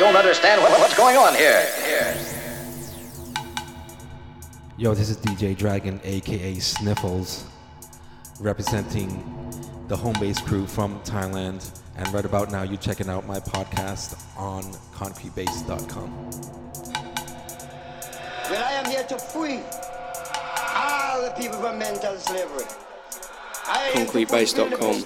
[0.00, 1.62] don't understand what, what's going on here.
[1.84, 2.16] here.
[4.78, 7.44] Yo, this is DJ Dragon, aka Sniffles,
[8.40, 9.22] representing
[9.88, 11.78] the home base crew from Thailand.
[11.96, 14.62] And right about now, you're checking out my podcast on
[14.94, 16.30] concretebase.com.
[18.50, 19.60] Well, I am here to free
[20.76, 22.64] all the people from mental slavery.
[23.92, 25.04] Concretebase.com.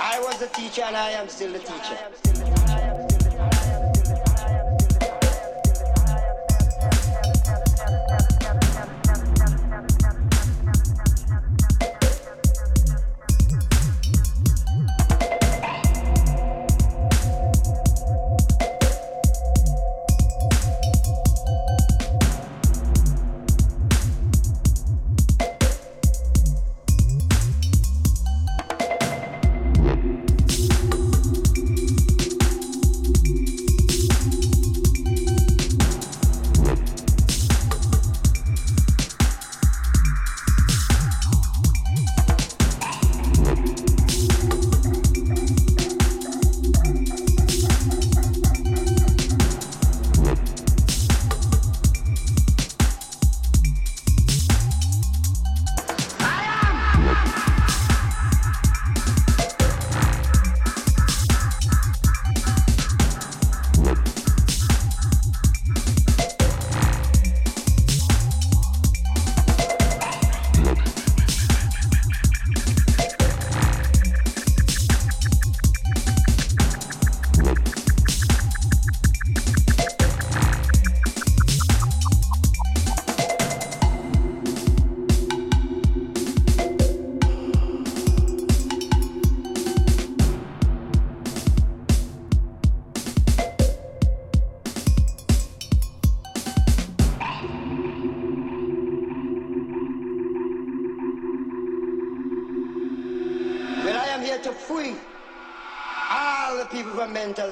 [0.00, 2.27] I was the teacher and I am still the teacher.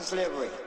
[0.06, 0.65] Slavery.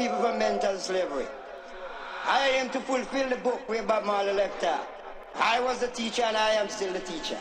[0.00, 1.26] People from mental slavery.
[2.24, 4.86] I am to fulfill the book where Bob Marley left out.
[5.34, 7.38] I was the teacher and I am still the teacher.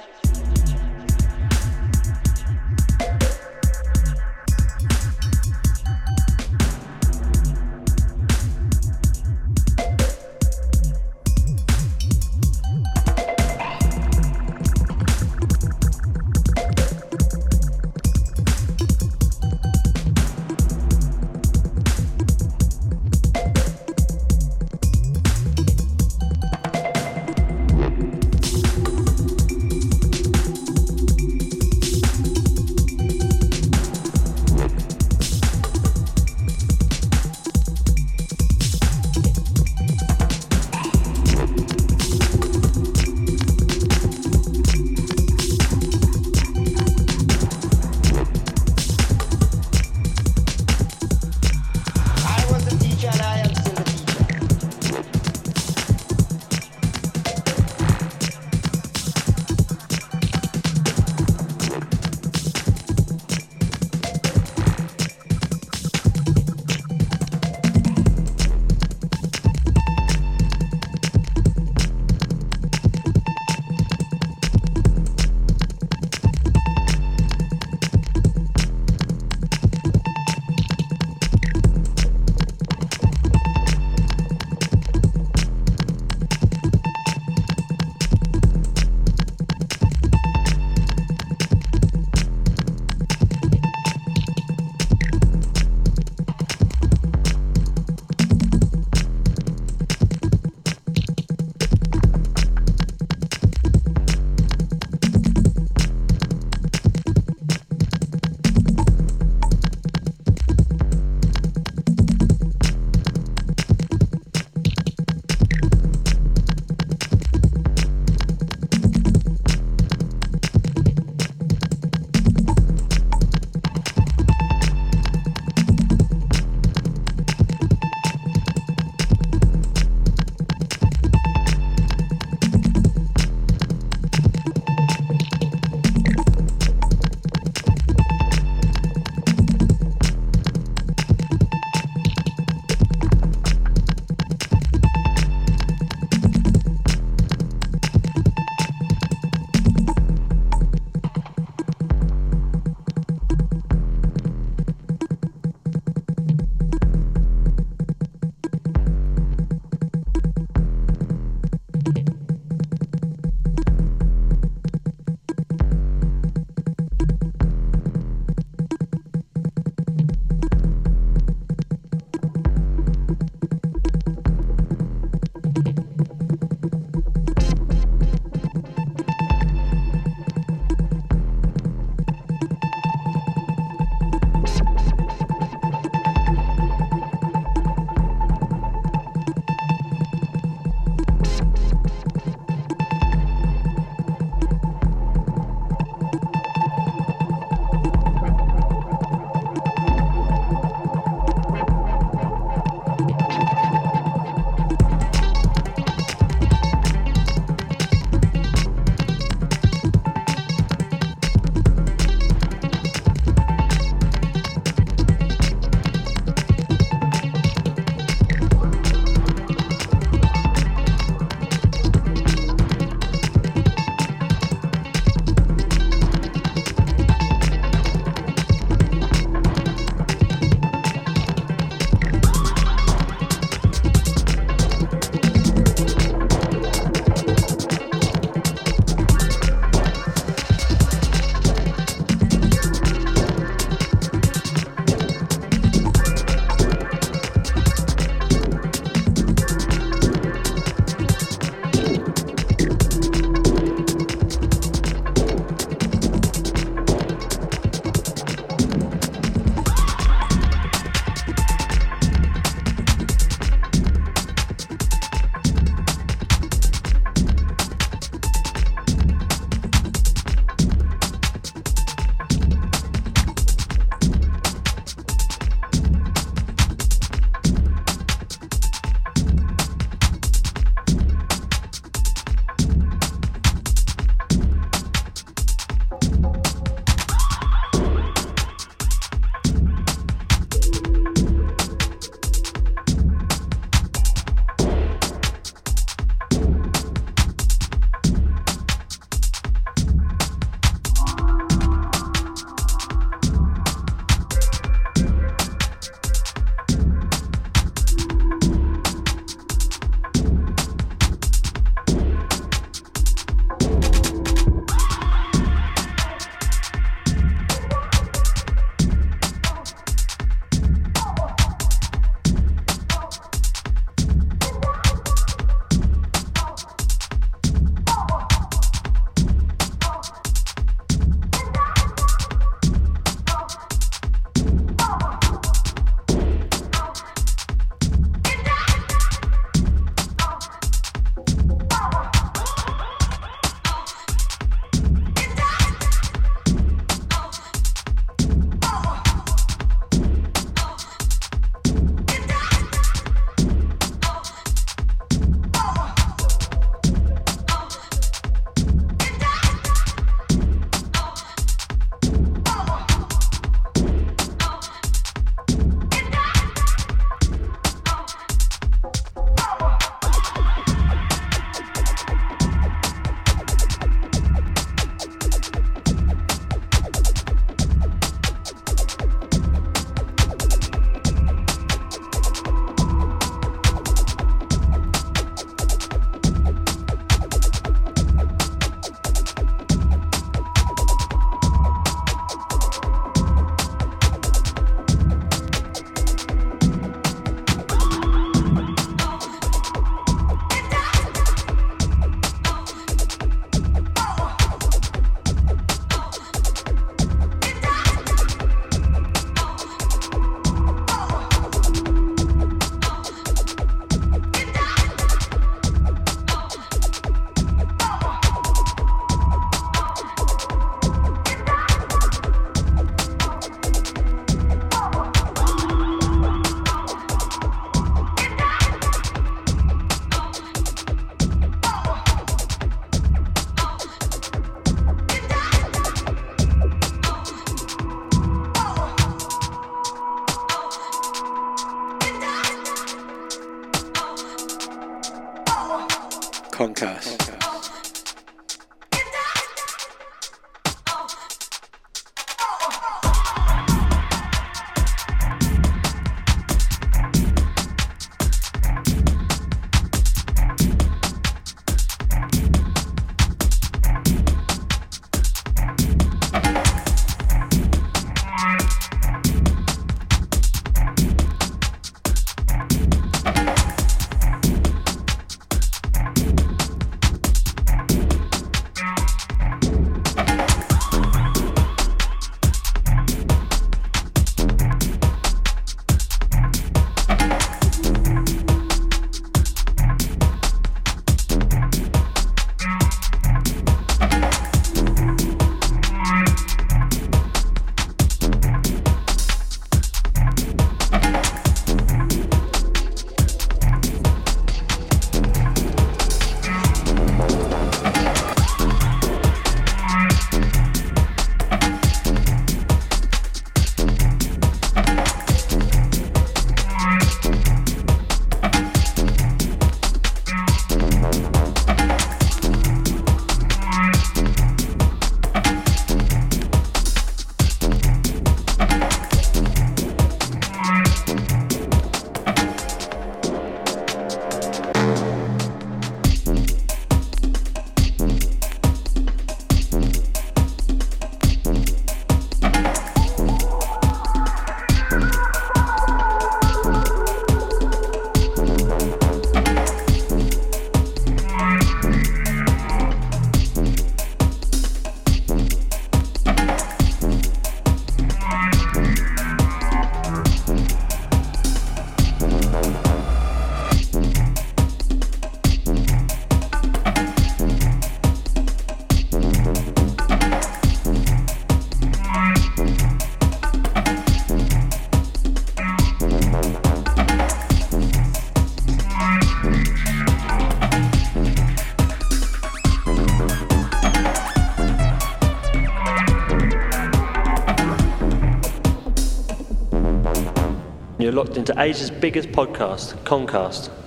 [591.09, 593.78] You're locked into Asia's biggest podcast, Concast.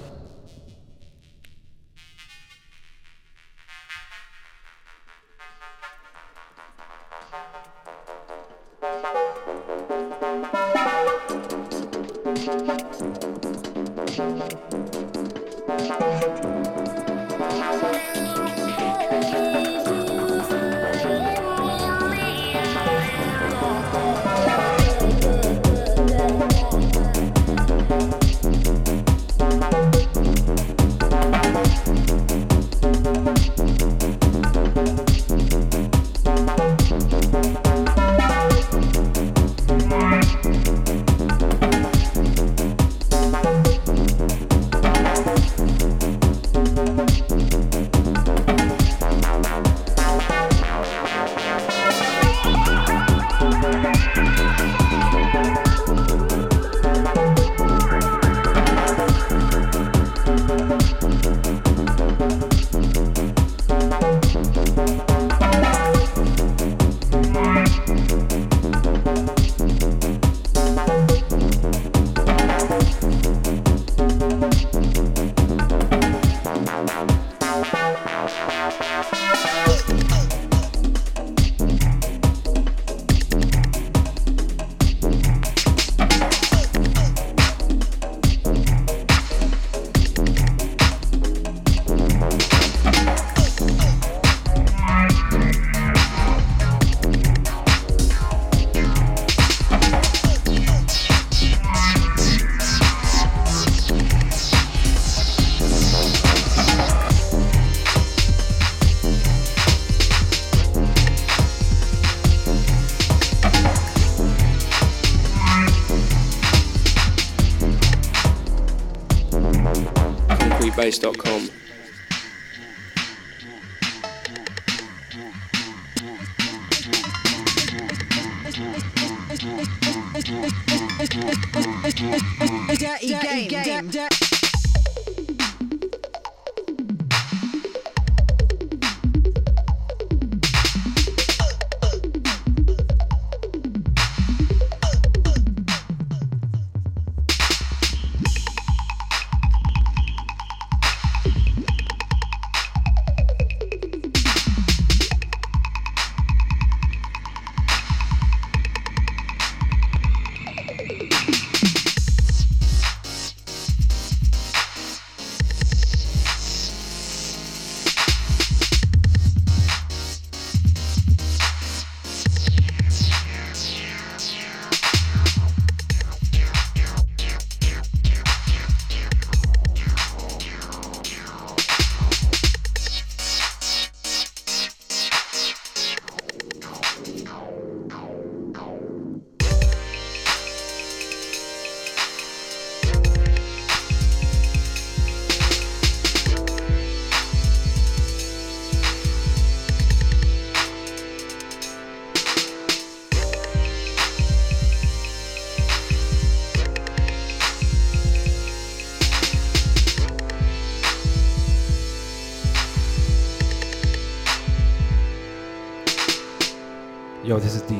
[120.82, 121.31] concretebase.com.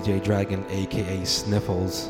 [0.03, 2.09] DJ Dragon, aka Sniffles,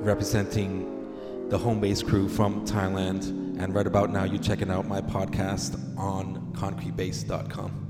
[0.00, 3.28] representing the home base crew from Thailand.
[3.62, 7.87] And right about now, you're checking out my podcast on concretebase.com.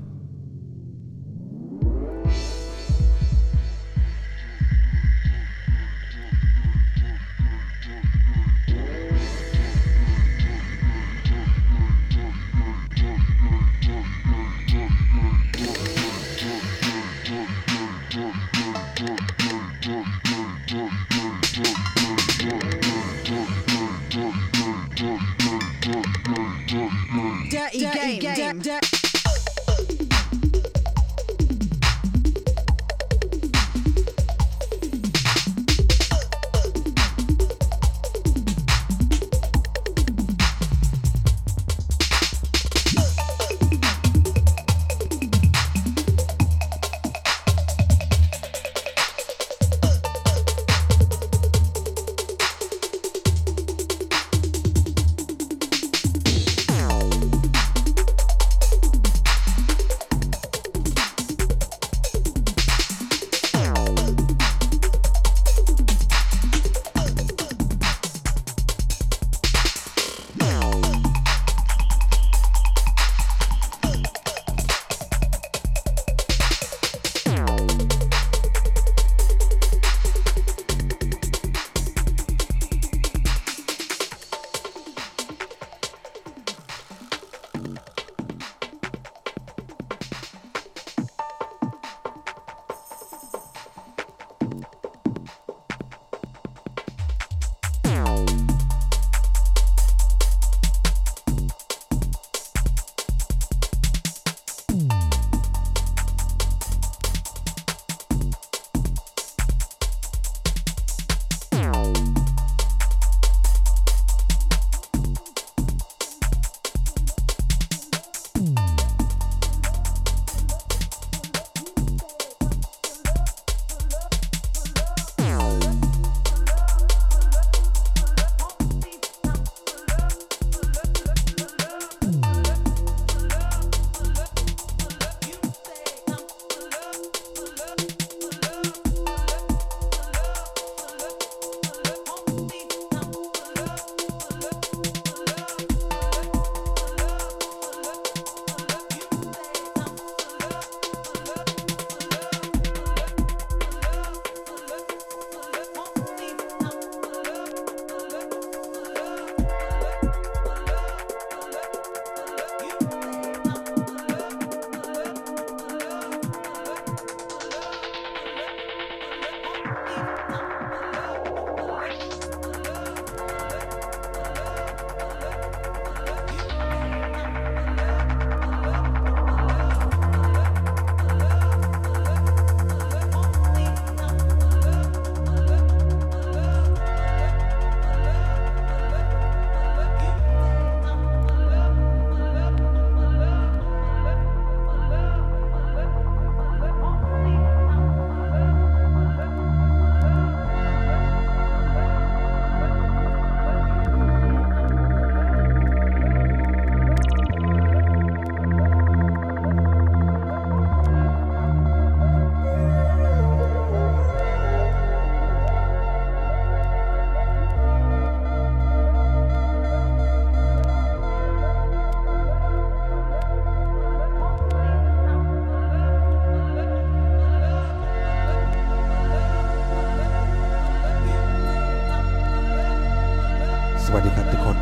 [233.91, 234.57] สวัสดีครับทุกคน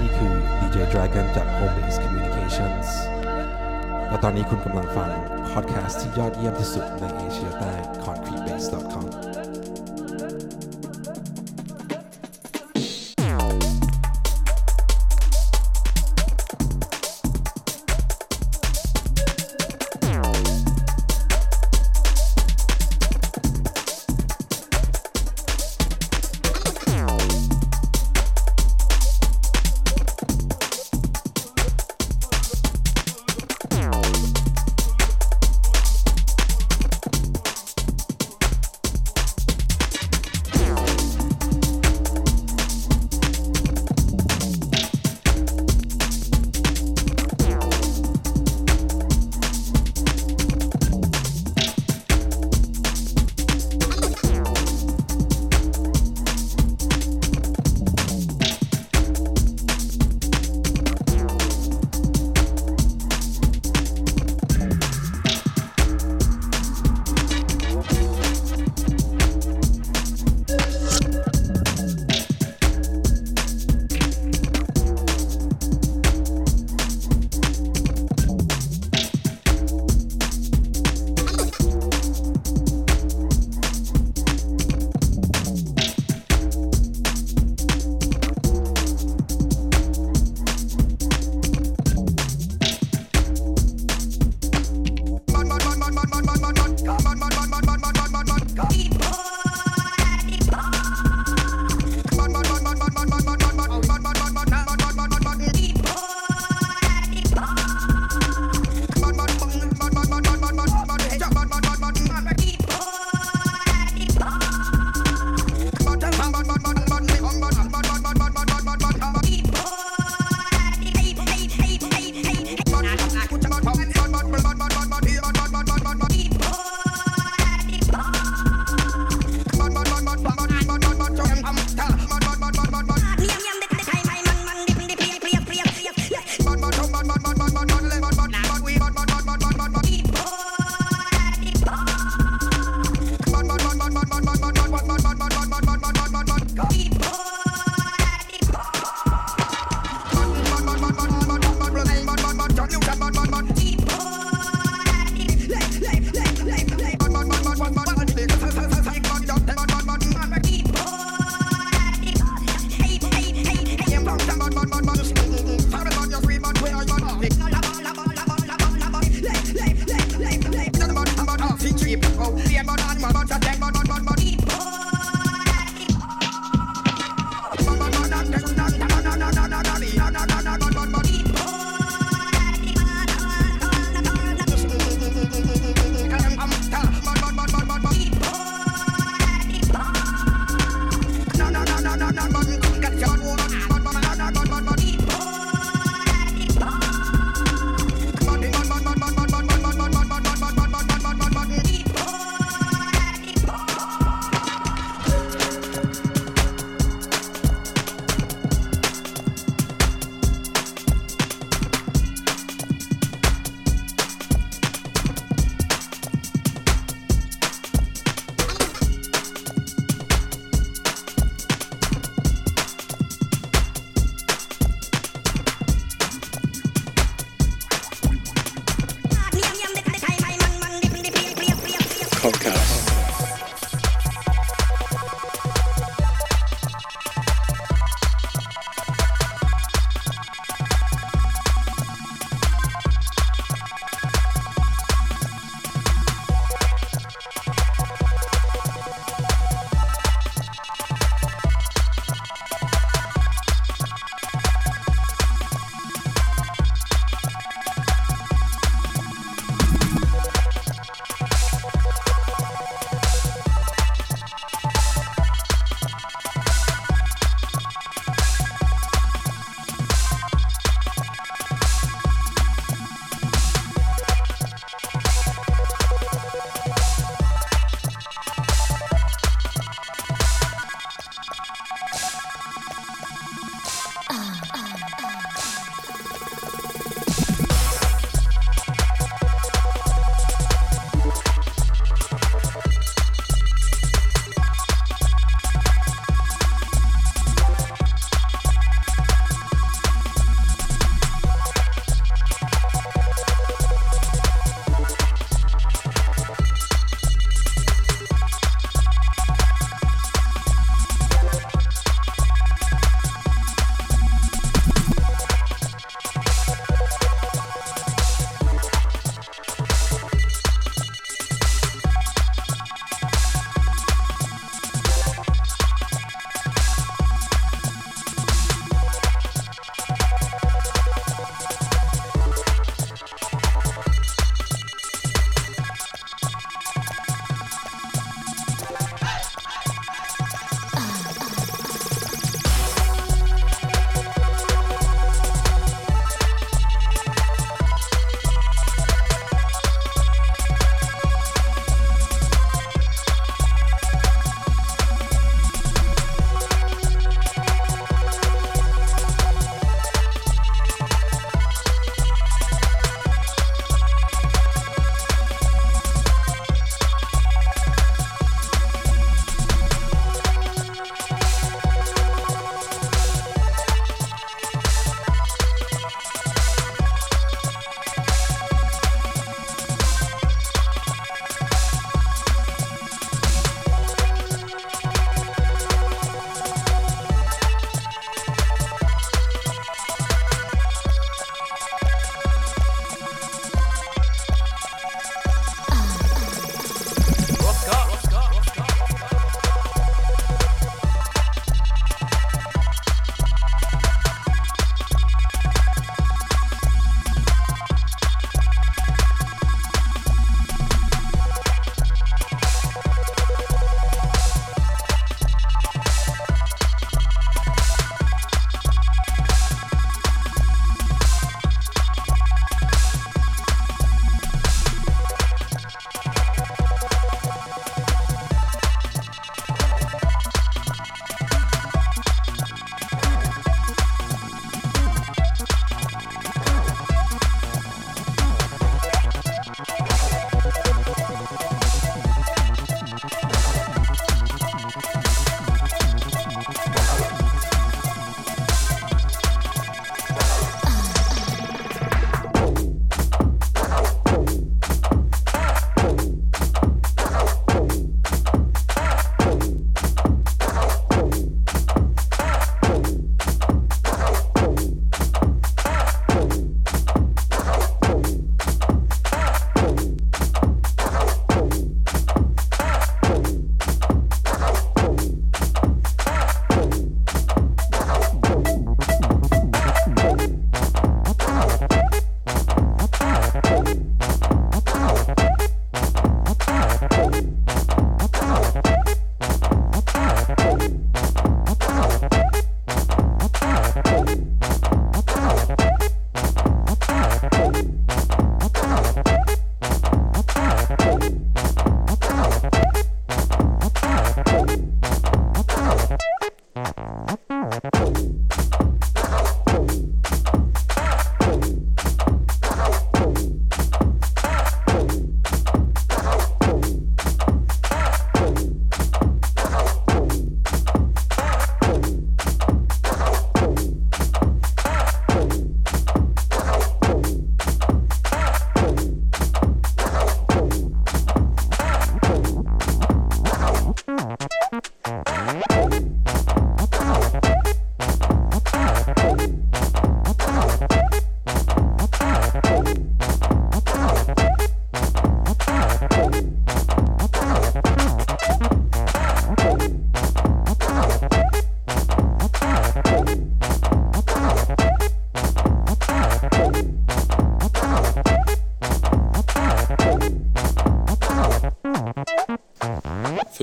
[0.00, 2.88] นี่คือ DJ Dragon จาก Home Base Communications
[4.08, 5.10] และตอนนี้คุณกำลังฟัง
[5.52, 7.72] พอดแคสต์ที่ยอดเยี่ยมที่สุดในเอเชียใต้
[8.04, 9.41] concretebase.com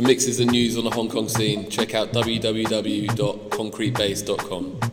[0.10, 4.89] mixes and news on the Hong Kong scene, check out www.concretebase.com.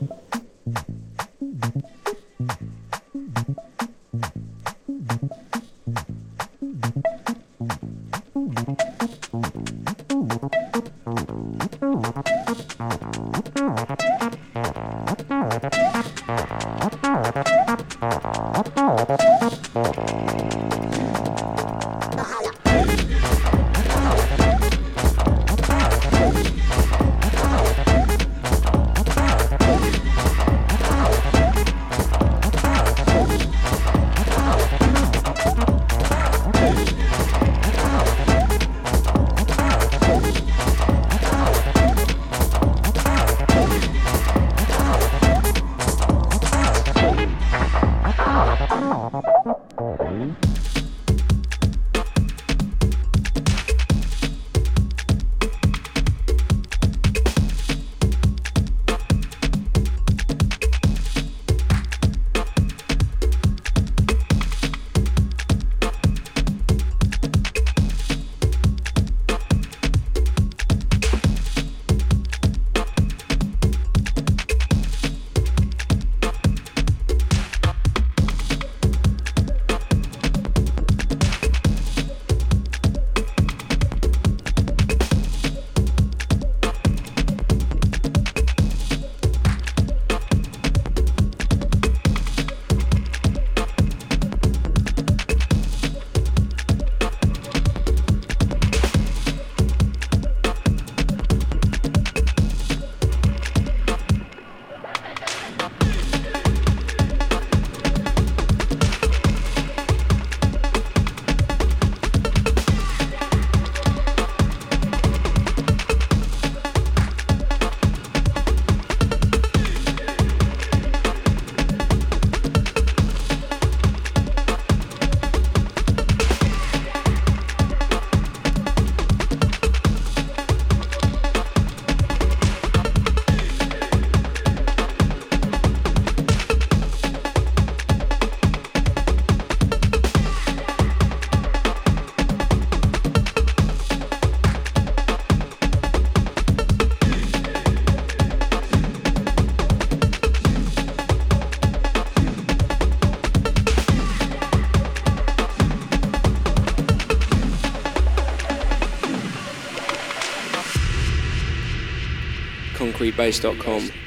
[163.12, 164.05] concretebase.com.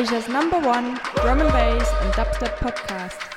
[0.00, 3.29] Asia's number one drum and bass and dubstep podcast.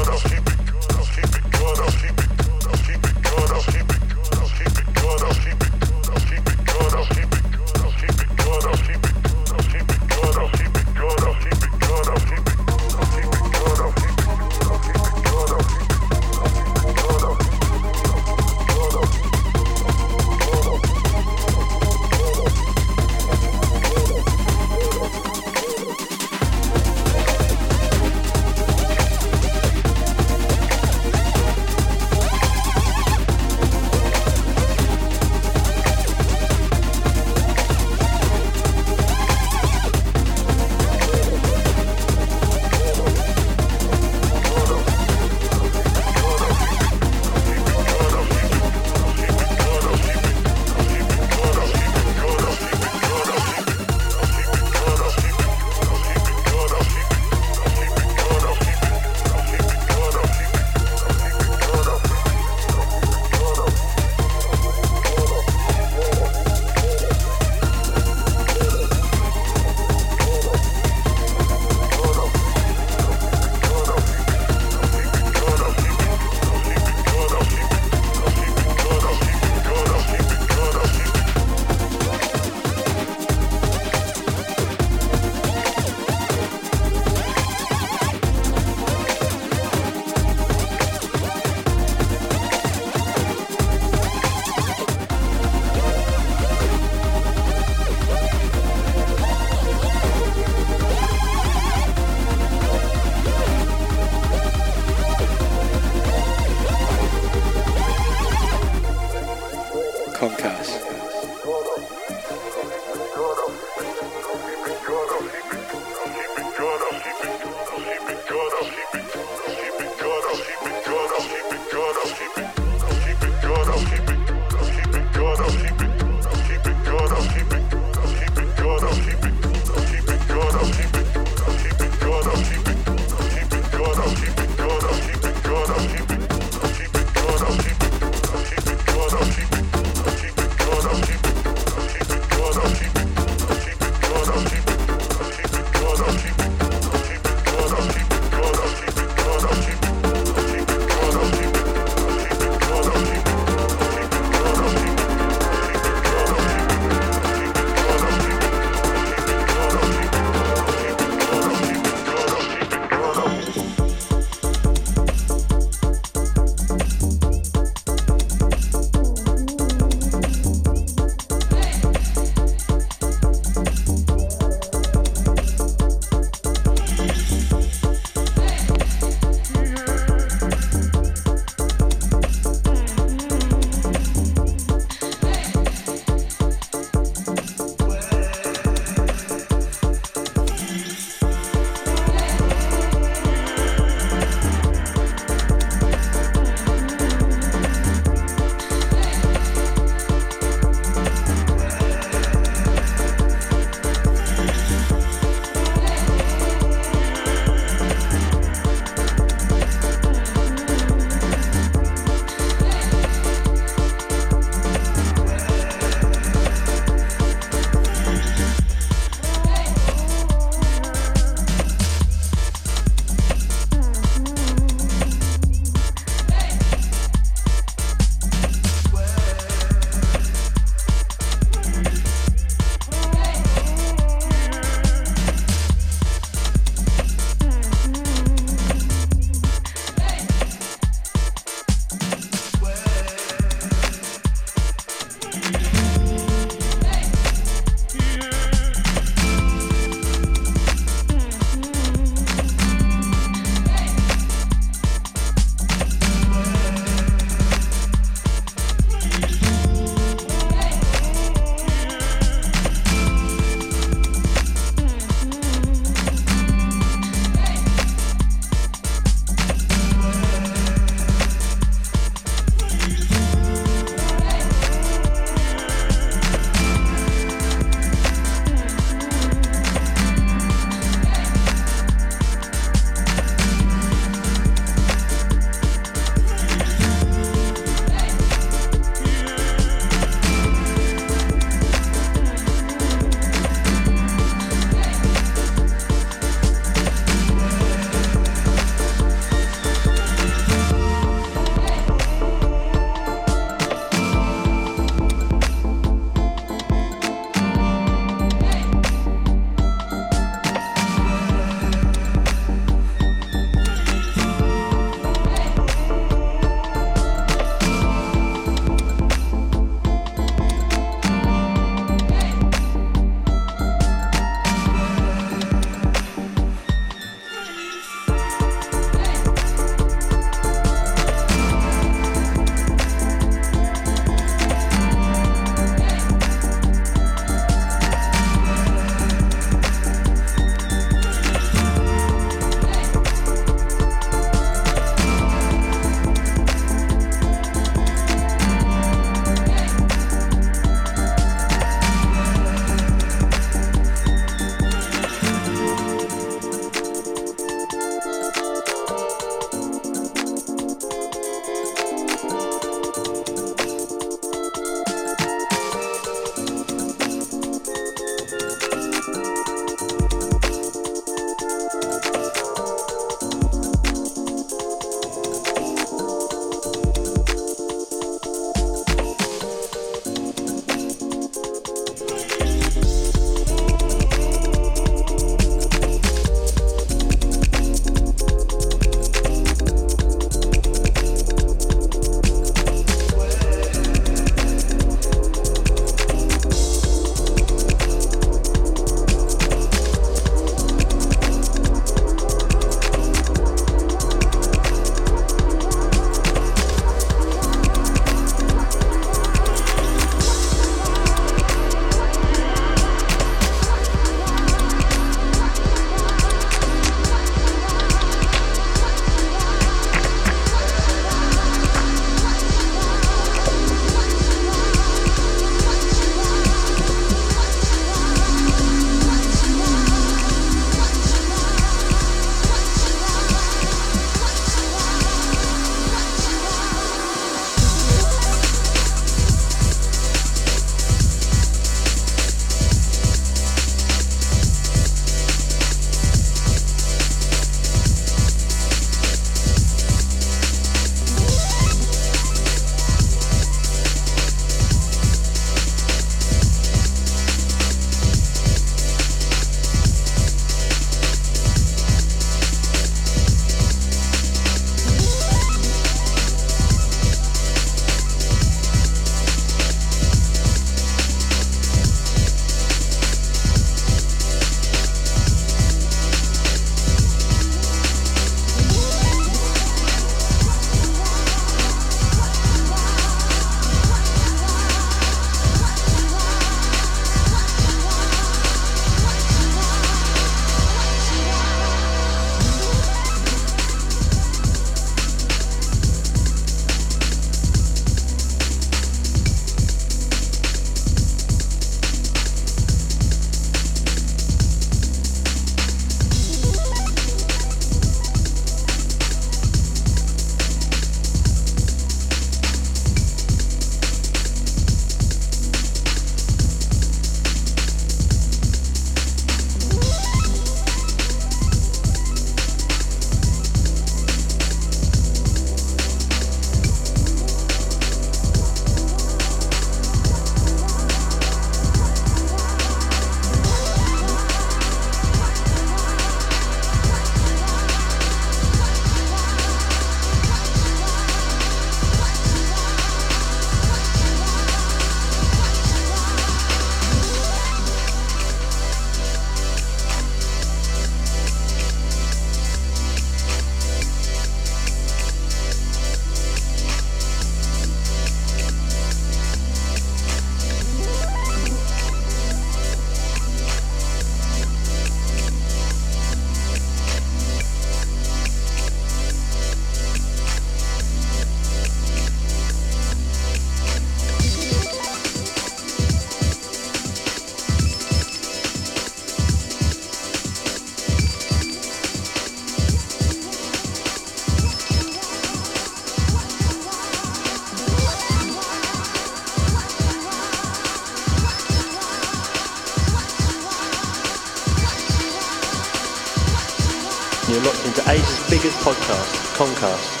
[597.71, 600.00] Into Asia's biggest podcast, Concast.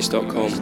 [0.00, 0.61] concretebase.com.